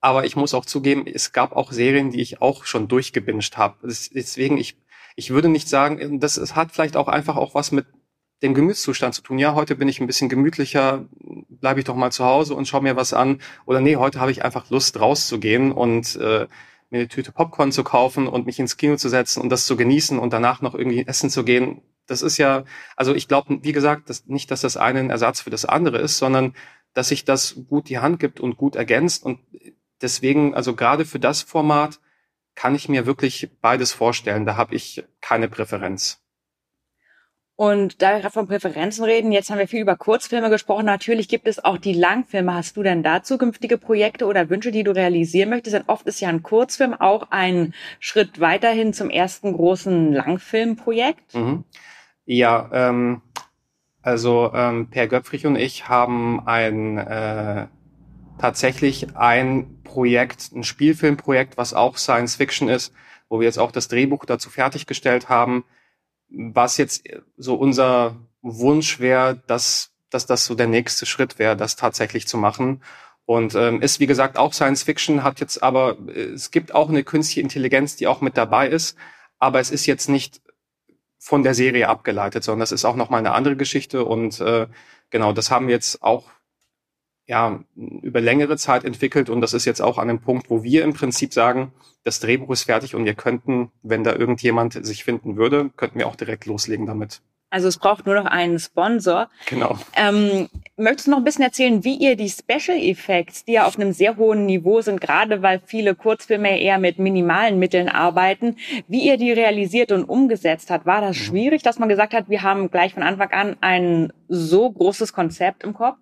Aber 0.00 0.24
ich 0.24 0.36
muss 0.36 0.54
auch 0.54 0.64
zugeben, 0.64 1.06
es 1.06 1.32
gab 1.32 1.52
auch 1.52 1.72
Serien, 1.72 2.10
die 2.10 2.20
ich 2.20 2.40
auch 2.40 2.64
schon 2.64 2.88
durchgebinged 2.88 3.56
habe. 3.56 3.76
Deswegen, 3.82 4.56
ich, 4.56 4.76
ich 5.16 5.30
würde 5.30 5.48
nicht 5.48 5.68
sagen, 5.68 6.20
das 6.20 6.36
es 6.36 6.54
hat 6.54 6.72
vielleicht 6.72 6.96
auch 6.96 7.08
einfach 7.08 7.36
auch 7.36 7.54
was 7.54 7.72
mit 7.72 7.86
dem 8.42 8.54
Gemütszustand 8.54 9.14
zu 9.14 9.22
tun. 9.22 9.38
Ja, 9.38 9.54
heute 9.54 9.74
bin 9.74 9.88
ich 9.88 10.00
ein 10.00 10.06
bisschen 10.06 10.28
gemütlicher, 10.28 11.06
bleibe 11.48 11.80
ich 11.80 11.86
doch 11.86 11.96
mal 11.96 12.12
zu 12.12 12.24
Hause 12.24 12.54
und 12.54 12.68
schaue 12.68 12.82
mir 12.82 12.96
was 12.96 13.12
an. 13.12 13.40
Oder 13.66 13.80
nee, 13.80 13.96
heute 13.96 14.20
habe 14.20 14.30
ich 14.30 14.44
einfach 14.44 14.70
Lust 14.70 15.00
rauszugehen 15.00 15.72
und 15.72 16.14
äh, 16.16 16.46
mir 16.90 17.00
eine 17.00 17.08
Tüte 17.08 17.32
Popcorn 17.32 17.72
zu 17.72 17.84
kaufen 17.84 18.28
und 18.28 18.46
mich 18.46 18.58
ins 18.58 18.76
Kino 18.76 18.96
zu 18.96 19.08
setzen 19.08 19.42
und 19.42 19.50
das 19.50 19.66
zu 19.66 19.76
genießen 19.76 20.18
und 20.18 20.32
danach 20.32 20.62
noch 20.62 20.74
irgendwie 20.74 21.06
essen 21.06 21.30
zu 21.30 21.44
gehen. 21.44 21.82
Das 22.06 22.22
ist 22.22 22.38
ja, 22.38 22.64
also 22.96 23.14
ich 23.14 23.28
glaube, 23.28 23.58
wie 23.62 23.72
gesagt, 23.72 24.08
dass 24.08 24.26
nicht, 24.26 24.50
dass 24.50 24.62
das 24.62 24.76
eine 24.76 25.00
ein 25.00 25.10
Ersatz 25.10 25.40
für 25.40 25.50
das 25.50 25.64
andere 25.64 25.98
ist, 25.98 26.18
sondern 26.18 26.54
dass 26.94 27.08
sich 27.08 27.24
das 27.24 27.56
gut 27.68 27.88
die 27.88 27.98
Hand 27.98 28.20
gibt 28.20 28.40
und 28.40 28.56
gut 28.56 28.76
ergänzt. 28.76 29.24
Und 29.24 29.40
deswegen, 30.02 30.54
also 30.54 30.74
gerade 30.74 31.04
für 31.04 31.18
das 31.18 31.42
Format 31.42 32.00
kann 32.54 32.74
ich 32.74 32.88
mir 32.88 33.06
wirklich 33.06 33.50
beides 33.60 33.92
vorstellen. 33.92 34.44
Da 34.44 34.56
habe 34.56 34.74
ich 34.74 35.04
keine 35.20 35.48
Präferenz. 35.48 36.20
Und 37.60 38.02
da 38.02 38.12
wir 38.12 38.20
gerade 38.20 38.32
von 38.32 38.46
Präferenzen 38.46 39.04
reden, 39.04 39.32
jetzt 39.32 39.50
haben 39.50 39.58
wir 39.58 39.66
viel 39.66 39.80
über 39.80 39.96
Kurzfilme 39.96 40.48
gesprochen. 40.48 40.86
Natürlich 40.86 41.28
gibt 41.28 41.48
es 41.48 41.64
auch 41.64 41.76
die 41.76 41.92
Langfilme. 41.92 42.54
Hast 42.54 42.76
du 42.76 42.84
denn 42.84 43.02
da 43.02 43.24
zukünftige 43.24 43.78
Projekte 43.78 44.26
oder 44.26 44.48
Wünsche, 44.48 44.70
die 44.70 44.84
du 44.84 44.92
realisieren 44.92 45.50
möchtest? 45.50 45.74
Denn 45.74 45.82
oft 45.88 46.06
ist 46.06 46.20
ja 46.20 46.28
ein 46.28 46.44
Kurzfilm 46.44 46.94
auch 46.94 47.30
ein 47.30 47.74
Schritt 47.98 48.38
weiterhin 48.38 48.92
zum 48.92 49.10
ersten 49.10 49.54
großen 49.54 50.12
Langfilmprojekt. 50.12 51.34
Mhm. 51.34 51.64
Ja, 52.26 52.70
ähm, 52.72 53.22
also 54.02 54.52
ähm, 54.54 54.88
Per 54.88 55.08
Göpfrich 55.08 55.44
und 55.44 55.56
ich 55.56 55.88
haben 55.88 56.46
ein 56.46 56.98
äh, 56.98 57.66
tatsächlich 58.38 59.16
ein 59.16 59.82
Projekt, 59.84 60.52
ein 60.52 60.64
Spielfilmprojekt, 60.64 61.56
was 61.56 61.74
auch 61.74 61.96
Science 61.96 62.36
Fiction 62.36 62.68
ist, 62.68 62.92
wo 63.28 63.40
wir 63.40 63.46
jetzt 63.46 63.58
auch 63.58 63.72
das 63.72 63.88
Drehbuch 63.88 64.24
dazu 64.24 64.50
fertiggestellt 64.50 65.28
haben 65.28 65.64
was 66.30 66.76
jetzt 66.76 67.04
so 67.36 67.54
unser 67.54 68.16
Wunsch 68.42 69.00
wäre, 69.00 69.42
dass, 69.46 69.92
dass 70.10 70.26
das 70.26 70.44
so 70.44 70.54
der 70.54 70.66
nächste 70.66 71.06
Schritt 71.06 71.38
wäre, 71.38 71.56
das 71.56 71.76
tatsächlich 71.76 72.26
zu 72.26 72.36
machen. 72.36 72.82
Und 73.24 73.54
ähm, 73.54 73.82
ist, 73.82 74.00
wie 74.00 74.06
gesagt, 74.06 74.38
auch 74.38 74.54
Science 74.54 74.82
Fiction, 74.82 75.22
hat 75.22 75.40
jetzt 75.40 75.62
aber, 75.62 75.98
es 76.08 76.50
gibt 76.50 76.74
auch 76.74 76.88
eine 76.88 77.04
künstliche 77.04 77.42
Intelligenz, 77.42 77.96
die 77.96 78.06
auch 78.06 78.20
mit 78.20 78.36
dabei 78.36 78.68
ist, 78.68 78.96
aber 79.38 79.60
es 79.60 79.70
ist 79.70 79.86
jetzt 79.86 80.08
nicht 80.08 80.40
von 81.18 81.42
der 81.42 81.54
Serie 81.54 81.88
abgeleitet, 81.88 82.44
sondern 82.44 82.60
das 82.60 82.72
ist 82.72 82.84
auch 82.84 82.96
nochmal 82.96 83.18
eine 83.18 83.32
andere 83.32 83.56
Geschichte. 83.56 84.04
Und 84.04 84.40
äh, 84.40 84.66
genau, 85.10 85.32
das 85.32 85.50
haben 85.50 85.66
wir 85.66 85.74
jetzt 85.74 86.02
auch 86.02 86.30
ja, 87.28 87.60
über 87.76 88.20
längere 88.22 88.56
Zeit 88.56 88.84
entwickelt 88.84 89.28
und 89.28 89.42
das 89.42 89.52
ist 89.52 89.66
jetzt 89.66 89.82
auch 89.82 89.98
an 89.98 90.08
einem 90.08 90.18
Punkt, 90.18 90.48
wo 90.48 90.62
wir 90.62 90.82
im 90.82 90.94
Prinzip 90.94 91.34
sagen, 91.34 91.72
das 92.02 92.20
Drehbuch 92.20 92.50
ist 92.50 92.64
fertig 92.64 92.94
und 92.94 93.04
wir 93.04 93.14
könnten, 93.14 93.70
wenn 93.82 94.02
da 94.02 94.14
irgendjemand 94.14 94.84
sich 94.84 95.04
finden 95.04 95.36
würde, 95.36 95.70
könnten 95.76 95.98
wir 95.98 96.06
auch 96.06 96.16
direkt 96.16 96.46
loslegen 96.46 96.86
damit. 96.86 97.20
Also 97.50 97.68
es 97.68 97.78
braucht 97.78 98.04
nur 98.04 98.14
noch 98.14 98.26
einen 98.26 98.58
Sponsor. 98.58 99.28
Genau. 99.46 99.78
Ähm, 99.96 100.48
möchtest 100.76 101.06
du 101.06 101.12
noch 101.12 101.18
ein 101.18 101.24
bisschen 101.24 101.44
erzählen, 101.44 101.82
wie 101.82 101.96
ihr 101.96 102.14
die 102.14 102.28
Special 102.28 102.78
Effects, 102.78 103.44
die 103.44 103.52
ja 103.52 103.66
auf 103.66 103.78
einem 103.78 103.92
sehr 103.92 104.16
hohen 104.16 104.44
Niveau 104.44 104.82
sind, 104.82 105.00
gerade 105.00 105.40
weil 105.40 105.60
viele 105.64 105.94
Kurzfilme 105.94 106.60
eher 106.60 106.78
mit 106.78 106.98
minimalen 106.98 107.58
Mitteln 107.58 107.88
arbeiten, 107.88 108.56
wie 108.86 109.06
ihr 109.06 109.16
die 109.16 109.32
realisiert 109.32 109.92
und 109.92 110.04
umgesetzt 110.04 110.70
habt? 110.70 110.84
War 110.84 111.00
das 111.00 111.16
mhm. 111.16 111.22
schwierig, 111.22 111.62
dass 111.62 111.78
man 111.78 111.88
gesagt 111.88 112.12
hat, 112.12 112.28
wir 112.28 112.42
haben 112.42 112.70
gleich 112.70 112.92
von 112.92 113.02
Anfang 113.02 113.30
an 113.32 113.56
ein 113.62 114.12
so 114.28 114.70
großes 114.70 115.14
Konzept 115.14 115.64
im 115.64 115.72
Kopf? 115.72 115.96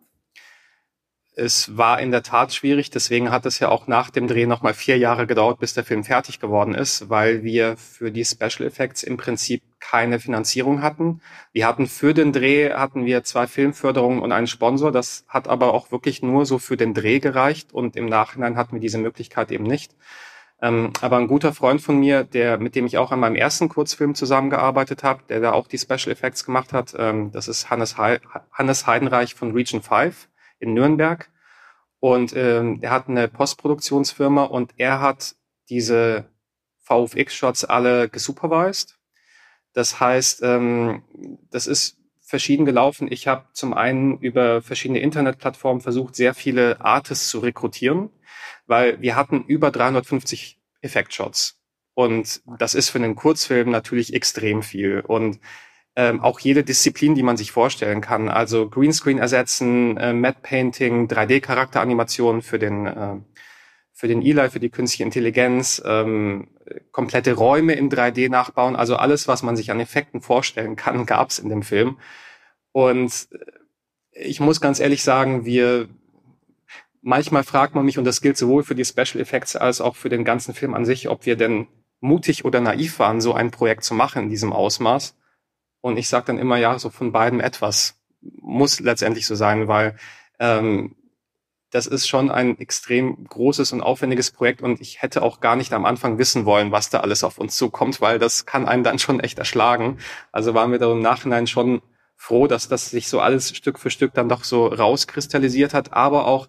Es 1.39 1.77
war 1.77 2.01
in 2.01 2.13
der 2.13 2.23
Tat 2.23 2.55
schwierig, 2.55 2.89
deswegen 2.89 3.31
hat 3.31 3.45
es 3.45 3.59
ja 3.59 3.69
auch 3.69 3.87
nach 3.87 4.09
dem 4.09 4.27
Dreh 4.27 4.47
nochmal 4.47 4.73
vier 4.73 4.97
Jahre 4.97 5.27
gedauert, 5.27 5.59
bis 5.59 5.75
der 5.75 5.85
Film 5.85 6.03
fertig 6.03 6.41
geworden 6.41 6.75
ist, 6.75 7.11
weil 7.11 7.45
wir 7.45 7.77
für 7.77 8.11
die 8.11 8.25
Special 8.25 8.67
Effects 8.67 9.03
im 9.03 9.19
Prinzip 9.19 9.63
keine 9.79 10.19
Finanzierung 10.19 10.81
hatten. 10.81 11.21
Wir 11.53 11.67
hatten 11.67 11.89
für 11.89 12.15
den 12.15 12.33
Dreh 12.33 12.73
hatten 12.73 13.05
wir 13.05 13.23
zwei 13.23 13.47
Filmförderungen 13.47 14.23
und 14.23 14.33
einen 14.33 14.47
Sponsor. 14.47 14.93
Das 14.93 15.27
hat 15.29 15.47
aber 15.47 15.75
auch 15.75 15.93
wirklich 15.93 16.23
nur 16.23 16.47
so 16.47 16.59
für 16.59 16.79
den 16.79 16.95
Dreh 16.95 17.21
gereicht 17.21 17.71
und 17.75 17.97
im 17.97 18.07
Nachhinein 18.07 18.57
hatten 18.57 18.73
wir 18.73 18.81
diese 18.81 18.97
Möglichkeit 18.97 19.53
eben 19.53 19.65
nicht. 19.65 19.95
Ähm, 20.63 20.95
aber 21.03 21.19
ein 21.19 21.27
guter 21.27 21.53
Freund 21.53 21.83
von 21.83 21.99
mir, 21.99 22.25
der, 22.25 22.57
mit 22.57 22.75
dem 22.75 22.87
ich 22.87 22.97
auch 22.97 23.13
an 23.13 23.21
meinem 23.21 23.37
ersten 23.37 23.69
Kurzfilm 23.69 24.15
zusammengearbeitet 24.15 25.05
habe, 25.05 25.25
der 25.29 25.41
da 25.41 25.53
auch 25.53 25.67
die 25.69 25.77
Special 25.77 26.11
Effects 26.11 26.47
gemacht 26.47 26.73
hat, 26.73 26.95
ähm, 26.99 27.31
das 27.31 27.47
ist 27.47 27.69
Hannes, 27.69 27.99
He 27.99 28.21
Hannes 28.53 28.87
Heidenreich 28.87 29.35
von 29.35 29.53
Region 29.53 29.83
5 29.83 30.29
in 30.59 30.75
Nürnberg. 30.75 31.31
Und 32.01 32.35
ähm, 32.37 32.79
er 32.83 32.91
hat 32.91 33.09
eine 33.09 33.29
Postproduktionsfirma 33.29 34.45
und 34.45 34.75
er 34.77 35.01
hat 35.01 35.35
diese 35.69 36.27
VFX-Shots 36.85 37.65
alle 37.65 38.09
gesupervised. 38.09 38.99
Das 39.73 40.01
heißt, 40.01 40.43
ähm, 40.43 41.03
das 41.51 41.67
ist 41.67 41.99
verschieden 42.21 42.65
gelaufen. 42.65 43.11
Ich 43.11 43.29
habe 43.29 43.47
zum 43.53 43.73
einen 43.73 44.19
über 44.19 44.61
verschiedene 44.61 45.01
Internetplattformen 45.01 45.81
versucht, 45.81 46.17
sehr 46.17 46.35
viele 46.35 46.81
Artists 46.81 47.29
zu 47.29 47.39
rekrutieren, 47.39 48.11
weil 48.67 49.01
wir 49.01 49.17
hatten 49.17 49.45
über 49.45 49.71
350 49.71 50.59
Effektshots. 50.81 51.61
Und 51.95 52.43
das 52.59 52.75
ist 52.75 52.91
für 52.91 52.99
einen 52.99 53.15
Kurzfilm 53.15 53.71
natürlich 53.71 54.13
extrem 54.13 54.63
viel. 54.63 55.01
Und 55.01 55.41
ähm, 55.97 56.21
auch 56.21 56.39
jede 56.41 56.63
Disziplin, 56.63 57.15
die 57.15 57.23
man 57.23 57.39
sich 57.39 57.51
vorstellen 57.51 58.03
kann. 58.03 58.29
Also 58.29 58.69
Greenscreen 58.69 59.19
ersetzen, 59.19 59.97
äh, 59.97 60.13
Matte 60.13 60.41
Painting, 60.43 61.09
3D-Charakteranimationen 61.09 62.43
für 62.43 62.59
den 62.59 62.87
äh, 62.87 63.17
für 63.93 64.09
den 64.09 64.21
Eli, 64.21 64.51
für 64.51 64.61
die 64.61 64.69
künstliche 64.69 65.05
Intelligenz, 65.05 65.83
ähm, 65.87 66.49
komplette 66.93 67.33
Räume 67.33 67.73
in 67.73 67.91
3D 67.91 68.29
nachbauen. 68.29 68.77
Also 68.77 68.97
alles, 68.97 69.27
was 69.27 69.43
man 69.43 69.57
sich 69.57 69.71
an 69.71 69.81
Effekten 69.81 70.21
vorstellen 70.21 70.77
kann, 70.77 71.07
gab 71.07 71.31
es 71.31 71.39
in 71.39 71.49
dem 71.49 71.63
Film. 71.63 71.99
Und 72.73 73.29
äh, 73.33 74.21
ich 74.29 74.39
muss 74.41 74.61
ganz 74.61 74.81
ehrlich 74.81 75.03
sagen, 75.03 75.47
wir 75.47 75.89
manchmal 77.01 77.45
fragt 77.45 77.75
man 77.75 77.87
mich, 77.87 77.97
und 77.97 78.05
das 78.05 78.21
gilt 78.21 78.37
sowohl 78.37 78.65
für 78.65 78.75
die 78.75 78.85
Special 78.85 79.21
Effects 79.21 79.57
als 79.57 79.81
auch 79.81 79.97
für 79.97 80.11
den 80.11 80.25
ganzen 80.25 80.53
Film 80.53 80.75
an 80.75 80.85
sich, 80.85 81.09
ob 81.09 81.25
wir 81.25 81.37
denn 81.37 81.67
mutig 82.01 82.45
oder 82.45 82.61
naiv 82.61 82.99
waren, 82.99 83.23
so 83.23 83.33
ein 83.33 83.51
Projekt 83.51 83.85
zu 83.85 83.95
machen 83.95 84.25
in 84.25 84.29
diesem 84.29 84.53
Ausmaß. 84.53 85.17
Und 85.87 85.99
ich 85.99 86.09
sage 86.09 86.27
dann 86.27 86.39
immer, 86.39 86.57
ja, 86.57 86.77
so 86.81 86.91
von 86.91 87.13
beiden 87.13 87.39
etwas. 87.39 87.95
Muss 88.21 88.81
letztendlich 88.81 89.25
so 89.25 89.37
sein, 89.37 89.69
weil 89.69 89.97
ähm, 90.41 90.97
das 91.71 91.87
ist 91.87 92.09
schon 92.09 92.29
ein 92.29 92.59
extrem 92.59 93.25
großes 93.29 93.73
und 93.73 93.83
aufwendiges 93.83 94.33
Projekt 94.33 94.63
und 94.63 94.81
ich 94.81 95.01
hätte 95.01 95.23
auch 95.23 95.39
gar 95.39 95.55
nicht 95.55 95.73
am 95.73 95.85
Anfang 95.85 96.19
wissen 96.19 96.45
wollen, 96.45 96.73
was 96.73 96.91
da 96.91 97.01
alles 97.01 97.23
auf 97.23 97.39
uns 97.39 97.57
zukommt, 97.57 98.01
weil 98.01 98.19
das 98.19 98.47
kann 98.47 98.67
einen 98.67 98.83
dann 98.83 98.99
schon 98.99 99.21
echt 99.21 99.39
erschlagen. 99.39 99.99
Also 100.33 100.55
waren 100.55 100.73
wir 100.73 100.81
da 100.81 100.91
im 100.91 101.03
Nachhinein 101.03 101.47
schon 101.47 101.83
froh, 102.17 102.49
dass 102.49 102.67
das 102.67 102.91
sich 102.91 103.09
so 103.09 103.21
alles 103.21 103.57
Stück 103.57 103.79
für 103.79 103.91
Stück 103.91 104.13
dann 104.13 104.29
doch 104.29 104.43
so 104.43 104.67
rauskristallisiert 104.67 105.73
hat, 105.73 105.93
aber 105.93 106.27
auch, 106.27 106.49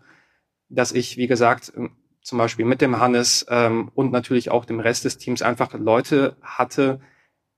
dass 0.67 0.93
ich, 0.93 1.17
wie 1.17 1.27
gesagt, 1.27 1.71
zum 2.23 2.37
Beispiel 2.39 2.65
mit 2.65 2.81
dem 2.81 2.99
Hannes 2.99 3.45
ähm, 3.49 3.91
und 3.93 4.11
natürlich 4.11 4.49
auch 4.49 4.65
dem 4.65 4.79
Rest 4.79 5.05
des 5.05 5.19
Teams 5.19 5.43
einfach 5.43 5.75
Leute 5.75 6.37
hatte, 6.41 7.01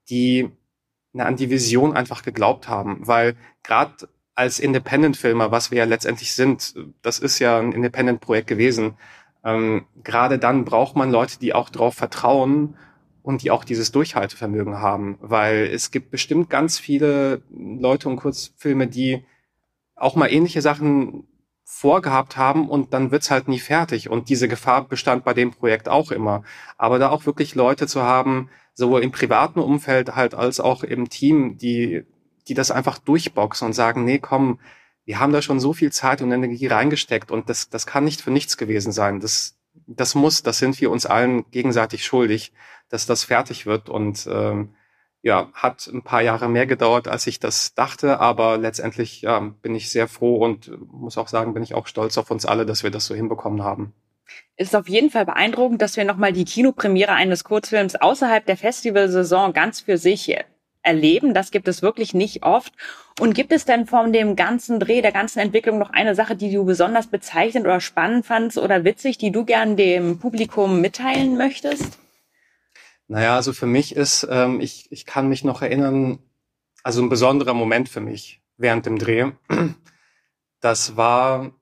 die 0.09 0.51
an 1.17 1.35
die 1.35 1.49
Vision 1.49 1.95
einfach 1.95 2.21
geglaubt 2.21 2.67
haben, 2.67 3.07
weil 3.07 3.35
gerade 3.63 4.09
als 4.35 4.59
Independent-Filmer, 4.59 5.51
was 5.51 5.71
wir 5.71 5.79
ja 5.79 5.85
letztendlich 5.85 6.33
sind, 6.33 6.75
das 7.01 7.19
ist 7.19 7.39
ja 7.39 7.59
ein 7.59 7.73
Independent-Projekt 7.73 8.47
gewesen, 8.47 8.95
ähm, 9.43 9.85
gerade 10.03 10.37
dann 10.39 10.65
braucht 10.65 10.95
man 10.95 11.11
Leute, 11.11 11.39
die 11.39 11.53
auch 11.53 11.69
darauf 11.69 11.95
vertrauen 11.95 12.75
und 13.21 13.43
die 13.43 13.51
auch 13.51 13.63
dieses 13.63 13.91
Durchhaltevermögen 13.91 14.79
haben, 14.79 15.17
weil 15.21 15.69
es 15.73 15.91
gibt 15.91 16.11
bestimmt 16.11 16.49
ganz 16.49 16.79
viele 16.79 17.41
Leute 17.51 18.09
und 18.09 18.17
Kurzfilme, 18.17 18.87
die 18.87 19.25
auch 19.95 20.15
mal 20.15 20.31
ähnliche 20.31 20.61
Sachen 20.61 21.27
vorgehabt 21.71 22.35
haben 22.35 22.67
und 22.67 22.93
dann 22.93 23.11
wird's 23.11 23.29
halt 23.29 23.47
nie 23.47 23.59
fertig. 23.59 24.09
Und 24.09 24.29
diese 24.29 24.47
Gefahr 24.47 24.87
bestand 24.87 25.23
bei 25.23 25.35
dem 25.35 25.51
Projekt 25.51 25.87
auch 25.87 26.11
immer. 26.11 26.43
Aber 26.77 26.97
da 26.97 27.09
auch 27.09 27.27
wirklich 27.27 27.53
Leute 27.53 27.85
zu 27.85 28.01
haben, 28.01 28.49
sowohl 28.73 29.03
im 29.03 29.11
privaten 29.11 29.59
Umfeld 29.59 30.15
halt 30.15 30.33
als 30.33 30.59
auch 30.59 30.83
im 30.83 31.09
Team, 31.09 31.57
die, 31.57 32.05
die 32.47 32.55
das 32.55 32.71
einfach 32.71 32.97
durchboxen 32.97 33.67
und 33.67 33.73
sagen, 33.73 34.03
nee, 34.03 34.17
komm, 34.17 34.59
wir 35.05 35.19
haben 35.19 35.31
da 35.31 35.43
schon 35.43 35.59
so 35.59 35.71
viel 35.71 35.91
Zeit 35.91 36.23
und 36.23 36.31
Energie 36.31 36.67
reingesteckt 36.67 37.29
und 37.31 37.49
das, 37.49 37.69
das 37.69 37.85
kann 37.85 38.03
nicht 38.03 38.21
für 38.21 38.31
nichts 38.31 38.57
gewesen 38.57 38.91
sein. 38.91 39.19
Das, 39.19 39.55
das 39.85 40.15
muss, 40.15 40.41
das 40.41 40.57
sind 40.57 40.81
wir 40.81 40.89
uns 40.89 41.05
allen 41.05 41.49
gegenseitig 41.51 42.03
schuldig, 42.03 42.51
dass 42.89 43.05
das 43.05 43.23
fertig 43.23 43.67
wird 43.67 43.89
und 43.89 44.27
ähm, 44.29 44.73
ja, 45.21 45.49
hat 45.53 45.87
ein 45.87 46.03
paar 46.03 46.21
Jahre 46.21 46.49
mehr 46.49 46.65
gedauert, 46.65 47.07
als 47.07 47.27
ich 47.27 47.39
das 47.39 47.73
dachte, 47.73 48.19
aber 48.19 48.57
letztendlich 48.57 49.21
ja, 49.21 49.39
bin 49.39 49.75
ich 49.75 49.89
sehr 49.89 50.07
froh 50.07 50.37
und 50.37 50.71
muss 50.91 51.17
auch 51.17 51.27
sagen, 51.27 51.53
bin 51.53 51.63
ich 51.63 51.73
auch 51.73 51.87
stolz 51.87 52.17
auf 52.17 52.31
uns 52.31 52.45
alle, 52.45 52.65
dass 52.65 52.83
wir 52.83 52.91
das 52.91 53.05
so 53.05 53.15
hinbekommen 53.15 53.63
haben 53.63 53.93
ist 54.55 54.75
auf 54.75 54.89
jeden 54.89 55.09
Fall 55.09 55.25
beeindruckend, 55.25 55.81
dass 55.81 55.97
wir 55.97 56.03
nochmal 56.03 56.33
die 56.33 56.45
Kinopremiere 56.45 57.13
eines 57.13 57.43
Kurzfilms 57.43 57.95
außerhalb 57.95 58.45
der 58.45 58.57
Festivalsaison 58.57 59.53
ganz 59.53 59.81
für 59.81 59.97
sich 59.97 60.35
erleben. 60.81 61.33
Das 61.33 61.51
gibt 61.51 61.67
es 61.67 61.81
wirklich 61.81 62.13
nicht 62.13 62.43
oft. 62.43 62.73
Und 63.19 63.33
gibt 63.33 63.51
es 63.51 63.65
denn 63.65 63.85
von 63.85 64.13
dem 64.13 64.35
ganzen 64.35 64.79
Dreh, 64.79 65.01
der 65.01 65.11
ganzen 65.11 65.39
Entwicklung 65.39 65.77
noch 65.77 65.91
eine 65.91 66.15
Sache, 66.15 66.35
die 66.35 66.51
du 66.51 66.65
besonders 66.65 67.07
bezeichnend 67.07 67.65
oder 67.65 67.81
spannend 67.81 68.25
fandst 68.25 68.57
oder 68.57 68.83
witzig, 68.83 69.17
die 69.17 69.31
du 69.31 69.45
gern 69.45 69.75
dem 69.75 70.19
Publikum 70.19 70.81
mitteilen 70.81 71.37
möchtest? 71.37 71.99
Naja, 73.09 73.35
also 73.35 73.53
für 73.53 73.65
mich 73.65 73.95
ist, 73.95 74.27
ähm, 74.29 74.61
ich, 74.61 74.91
ich 74.91 75.03
kann 75.07 75.29
mich 75.29 75.43
noch 75.43 75.63
erinnern, 75.63 76.19
also 76.83 77.01
ein 77.01 77.09
besonderer 77.09 77.55
Moment 77.55 77.89
für 77.89 78.01
mich 78.01 78.41
während 78.55 78.85
dem 78.85 78.97
Dreh. 78.97 79.31
Das 80.61 80.97
war, 80.97 81.53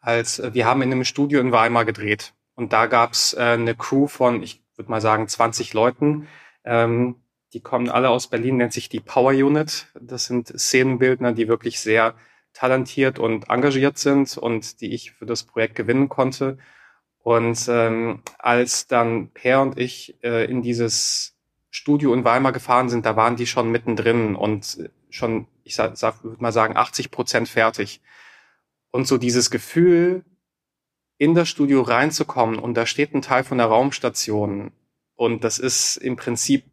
als 0.00 0.42
wir 0.54 0.64
haben 0.64 0.80
in 0.80 0.90
einem 0.90 1.04
Studio 1.04 1.40
in 1.40 1.52
Weimar 1.52 1.84
gedreht 1.84 2.32
und 2.54 2.72
da 2.72 2.86
gab's 2.86 3.34
äh, 3.34 3.42
eine 3.42 3.74
Crew 3.74 4.06
von, 4.06 4.42
ich 4.42 4.64
würde 4.76 4.90
mal 4.90 5.02
sagen, 5.02 5.28
20 5.28 5.74
Leuten. 5.74 6.26
Ähm, 6.64 7.16
die 7.52 7.60
kommen 7.60 7.90
alle 7.90 8.08
aus 8.08 8.28
Berlin, 8.28 8.56
nennt 8.56 8.72
sich 8.72 8.88
die 8.88 9.00
Power 9.00 9.32
Unit. 9.32 9.88
Das 10.00 10.24
sind 10.24 10.48
Szenenbildner, 10.48 11.32
die 11.32 11.48
wirklich 11.48 11.80
sehr 11.80 12.14
talentiert 12.54 13.18
und 13.18 13.50
engagiert 13.50 13.98
sind 13.98 14.38
und 14.38 14.80
die 14.80 14.94
ich 14.94 15.12
für 15.12 15.26
das 15.26 15.42
Projekt 15.42 15.74
gewinnen 15.74 16.08
konnte. 16.08 16.56
Und 17.22 17.68
ähm, 17.68 18.22
als 18.38 18.86
dann 18.86 19.30
Per 19.30 19.60
und 19.60 19.78
ich 19.78 20.16
äh, 20.22 20.50
in 20.50 20.62
dieses 20.62 21.36
Studio 21.70 22.14
in 22.14 22.24
Weimar 22.24 22.52
gefahren 22.52 22.88
sind, 22.88 23.04
da 23.04 23.14
waren 23.16 23.36
die 23.36 23.46
schon 23.46 23.70
mittendrin 23.70 24.34
und 24.34 24.90
schon, 25.10 25.46
ich 25.64 25.74
sag, 25.74 25.96
sag, 25.96 26.24
würde 26.24 26.42
mal 26.42 26.52
sagen, 26.52 26.76
80 26.76 27.10
Prozent 27.10 27.48
fertig. 27.48 28.00
Und 28.90 29.06
so 29.06 29.18
dieses 29.18 29.50
Gefühl, 29.50 30.24
in 31.18 31.34
das 31.34 31.50
Studio 31.50 31.82
reinzukommen 31.82 32.58
und 32.58 32.74
da 32.74 32.86
steht 32.86 33.14
ein 33.14 33.20
Teil 33.20 33.44
von 33.44 33.58
der 33.58 33.66
Raumstation 33.66 34.72
und 35.16 35.44
das 35.44 35.58
ist 35.58 35.96
im 35.98 36.16
Prinzip 36.16 36.64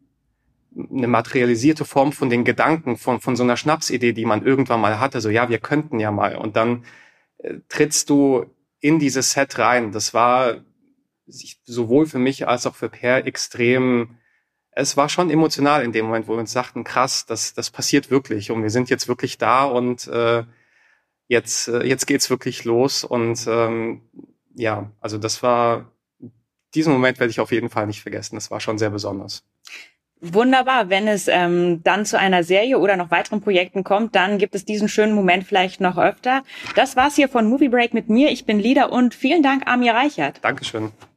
eine 0.90 1.06
materialisierte 1.06 1.84
Form 1.84 2.12
von 2.12 2.30
den 2.30 2.44
Gedanken, 2.44 2.96
von, 2.96 3.20
von 3.20 3.36
so 3.36 3.42
einer 3.42 3.58
Schnapsidee, 3.58 4.14
die 4.14 4.24
man 4.24 4.44
irgendwann 4.44 4.80
mal 4.80 5.00
hatte, 5.00 5.20
so 5.20 5.28
ja, 5.28 5.50
wir 5.50 5.58
könnten 5.58 6.00
ja 6.00 6.10
mal. 6.10 6.36
Und 6.36 6.56
dann 6.56 6.84
äh, 7.38 7.56
trittst 7.68 8.08
du 8.08 8.46
in 8.80 8.98
dieses 8.98 9.32
Set 9.32 9.58
rein. 9.58 9.92
Das 9.92 10.14
war 10.14 10.62
sowohl 11.64 12.06
für 12.06 12.18
mich 12.18 12.48
als 12.48 12.66
auch 12.66 12.74
für 12.74 12.88
Per 12.88 13.26
extrem, 13.26 14.18
es 14.70 14.96
war 14.96 15.08
schon 15.08 15.30
emotional 15.30 15.82
in 15.82 15.92
dem 15.92 16.06
Moment, 16.06 16.28
wo 16.28 16.32
wir 16.32 16.40
uns 16.40 16.52
sagten, 16.52 16.84
krass, 16.84 17.26
das, 17.26 17.54
das 17.54 17.70
passiert 17.70 18.10
wirklich 18.10 18.50
und 18.50 18.62
wir 18.62 18.70
sind 18.70 18.88
jetzt 18.90 19.08
wirklich 19.08 19.38
da 19.38 19.64
und 19.64 20.06
äh, 20.06 20.44
jetzt, 21.28 21.68
äh, 21.68 21.84
jetzt 21.84 22.06
geht's 22.06 22.30
wirklich 22.30 22.64
los. 22.64 23.04
Und 23.04 23.46
ähm, 23.46 24.02
ja, 24.54 24.90
also 25.00 25.18
das 25.18 25.42
war, 25.42 25.92
diesen 26.74 26.92
Moment 26.92 27.20
werde 27.20 27.30
ich 27.30 27.40
auf 27.40 27.52
jeden 27.52 27.70
Fall 27.70 27.86
nicht 27.86 28.02
vergessen. 28.02 28.34
Das 28.34 28.50
war 28.50 28.60
schon 28.60 28.78
sehr 28.78 28.90
besonders. 28.90 29.44
Wunderbar. 30.20 30.90
Wenn 30.90 31.06
es 31.06 31.28
ähm, 31.28 31.82
dann 31.84 32.04
zu 32.04 32.18
einer 32.18 32.42
Serie 32.42 32.78
oder 32.78 32.96
noch 32.96 33.10
weiteren 33.10 33.40
Projekten 33.40 33.84
kommt, 33.84 34.16
dann 34.16 34.38
gibt 34.38 34.54
es 34.54 34.64
diesen 34.64 34.88
schönen 34.88 35.12
Moment 35.12 35.44
vielleicht 35.44 35.80
noch 35.80 35.96
öfter. 35.96 36.42
Das 36.74 36.96
war's 36.96 37.14
hier 37.14 37.28
von 37.28 37.46
Movie 37.46 37.68
Break 37.68 37.94
mit 37.94 38.08
mir. 38.08 38.30
Ich 38.30 38.44
bin 38.44 38.58
Lida 38.58 38.86
und 38.86 39.14
vielen 39.14 39.42
Dank, 39.42 39.66
Amir 39.66 39.94
Reichert. 39.94 40.38
Dankeschön. 40.42 40.90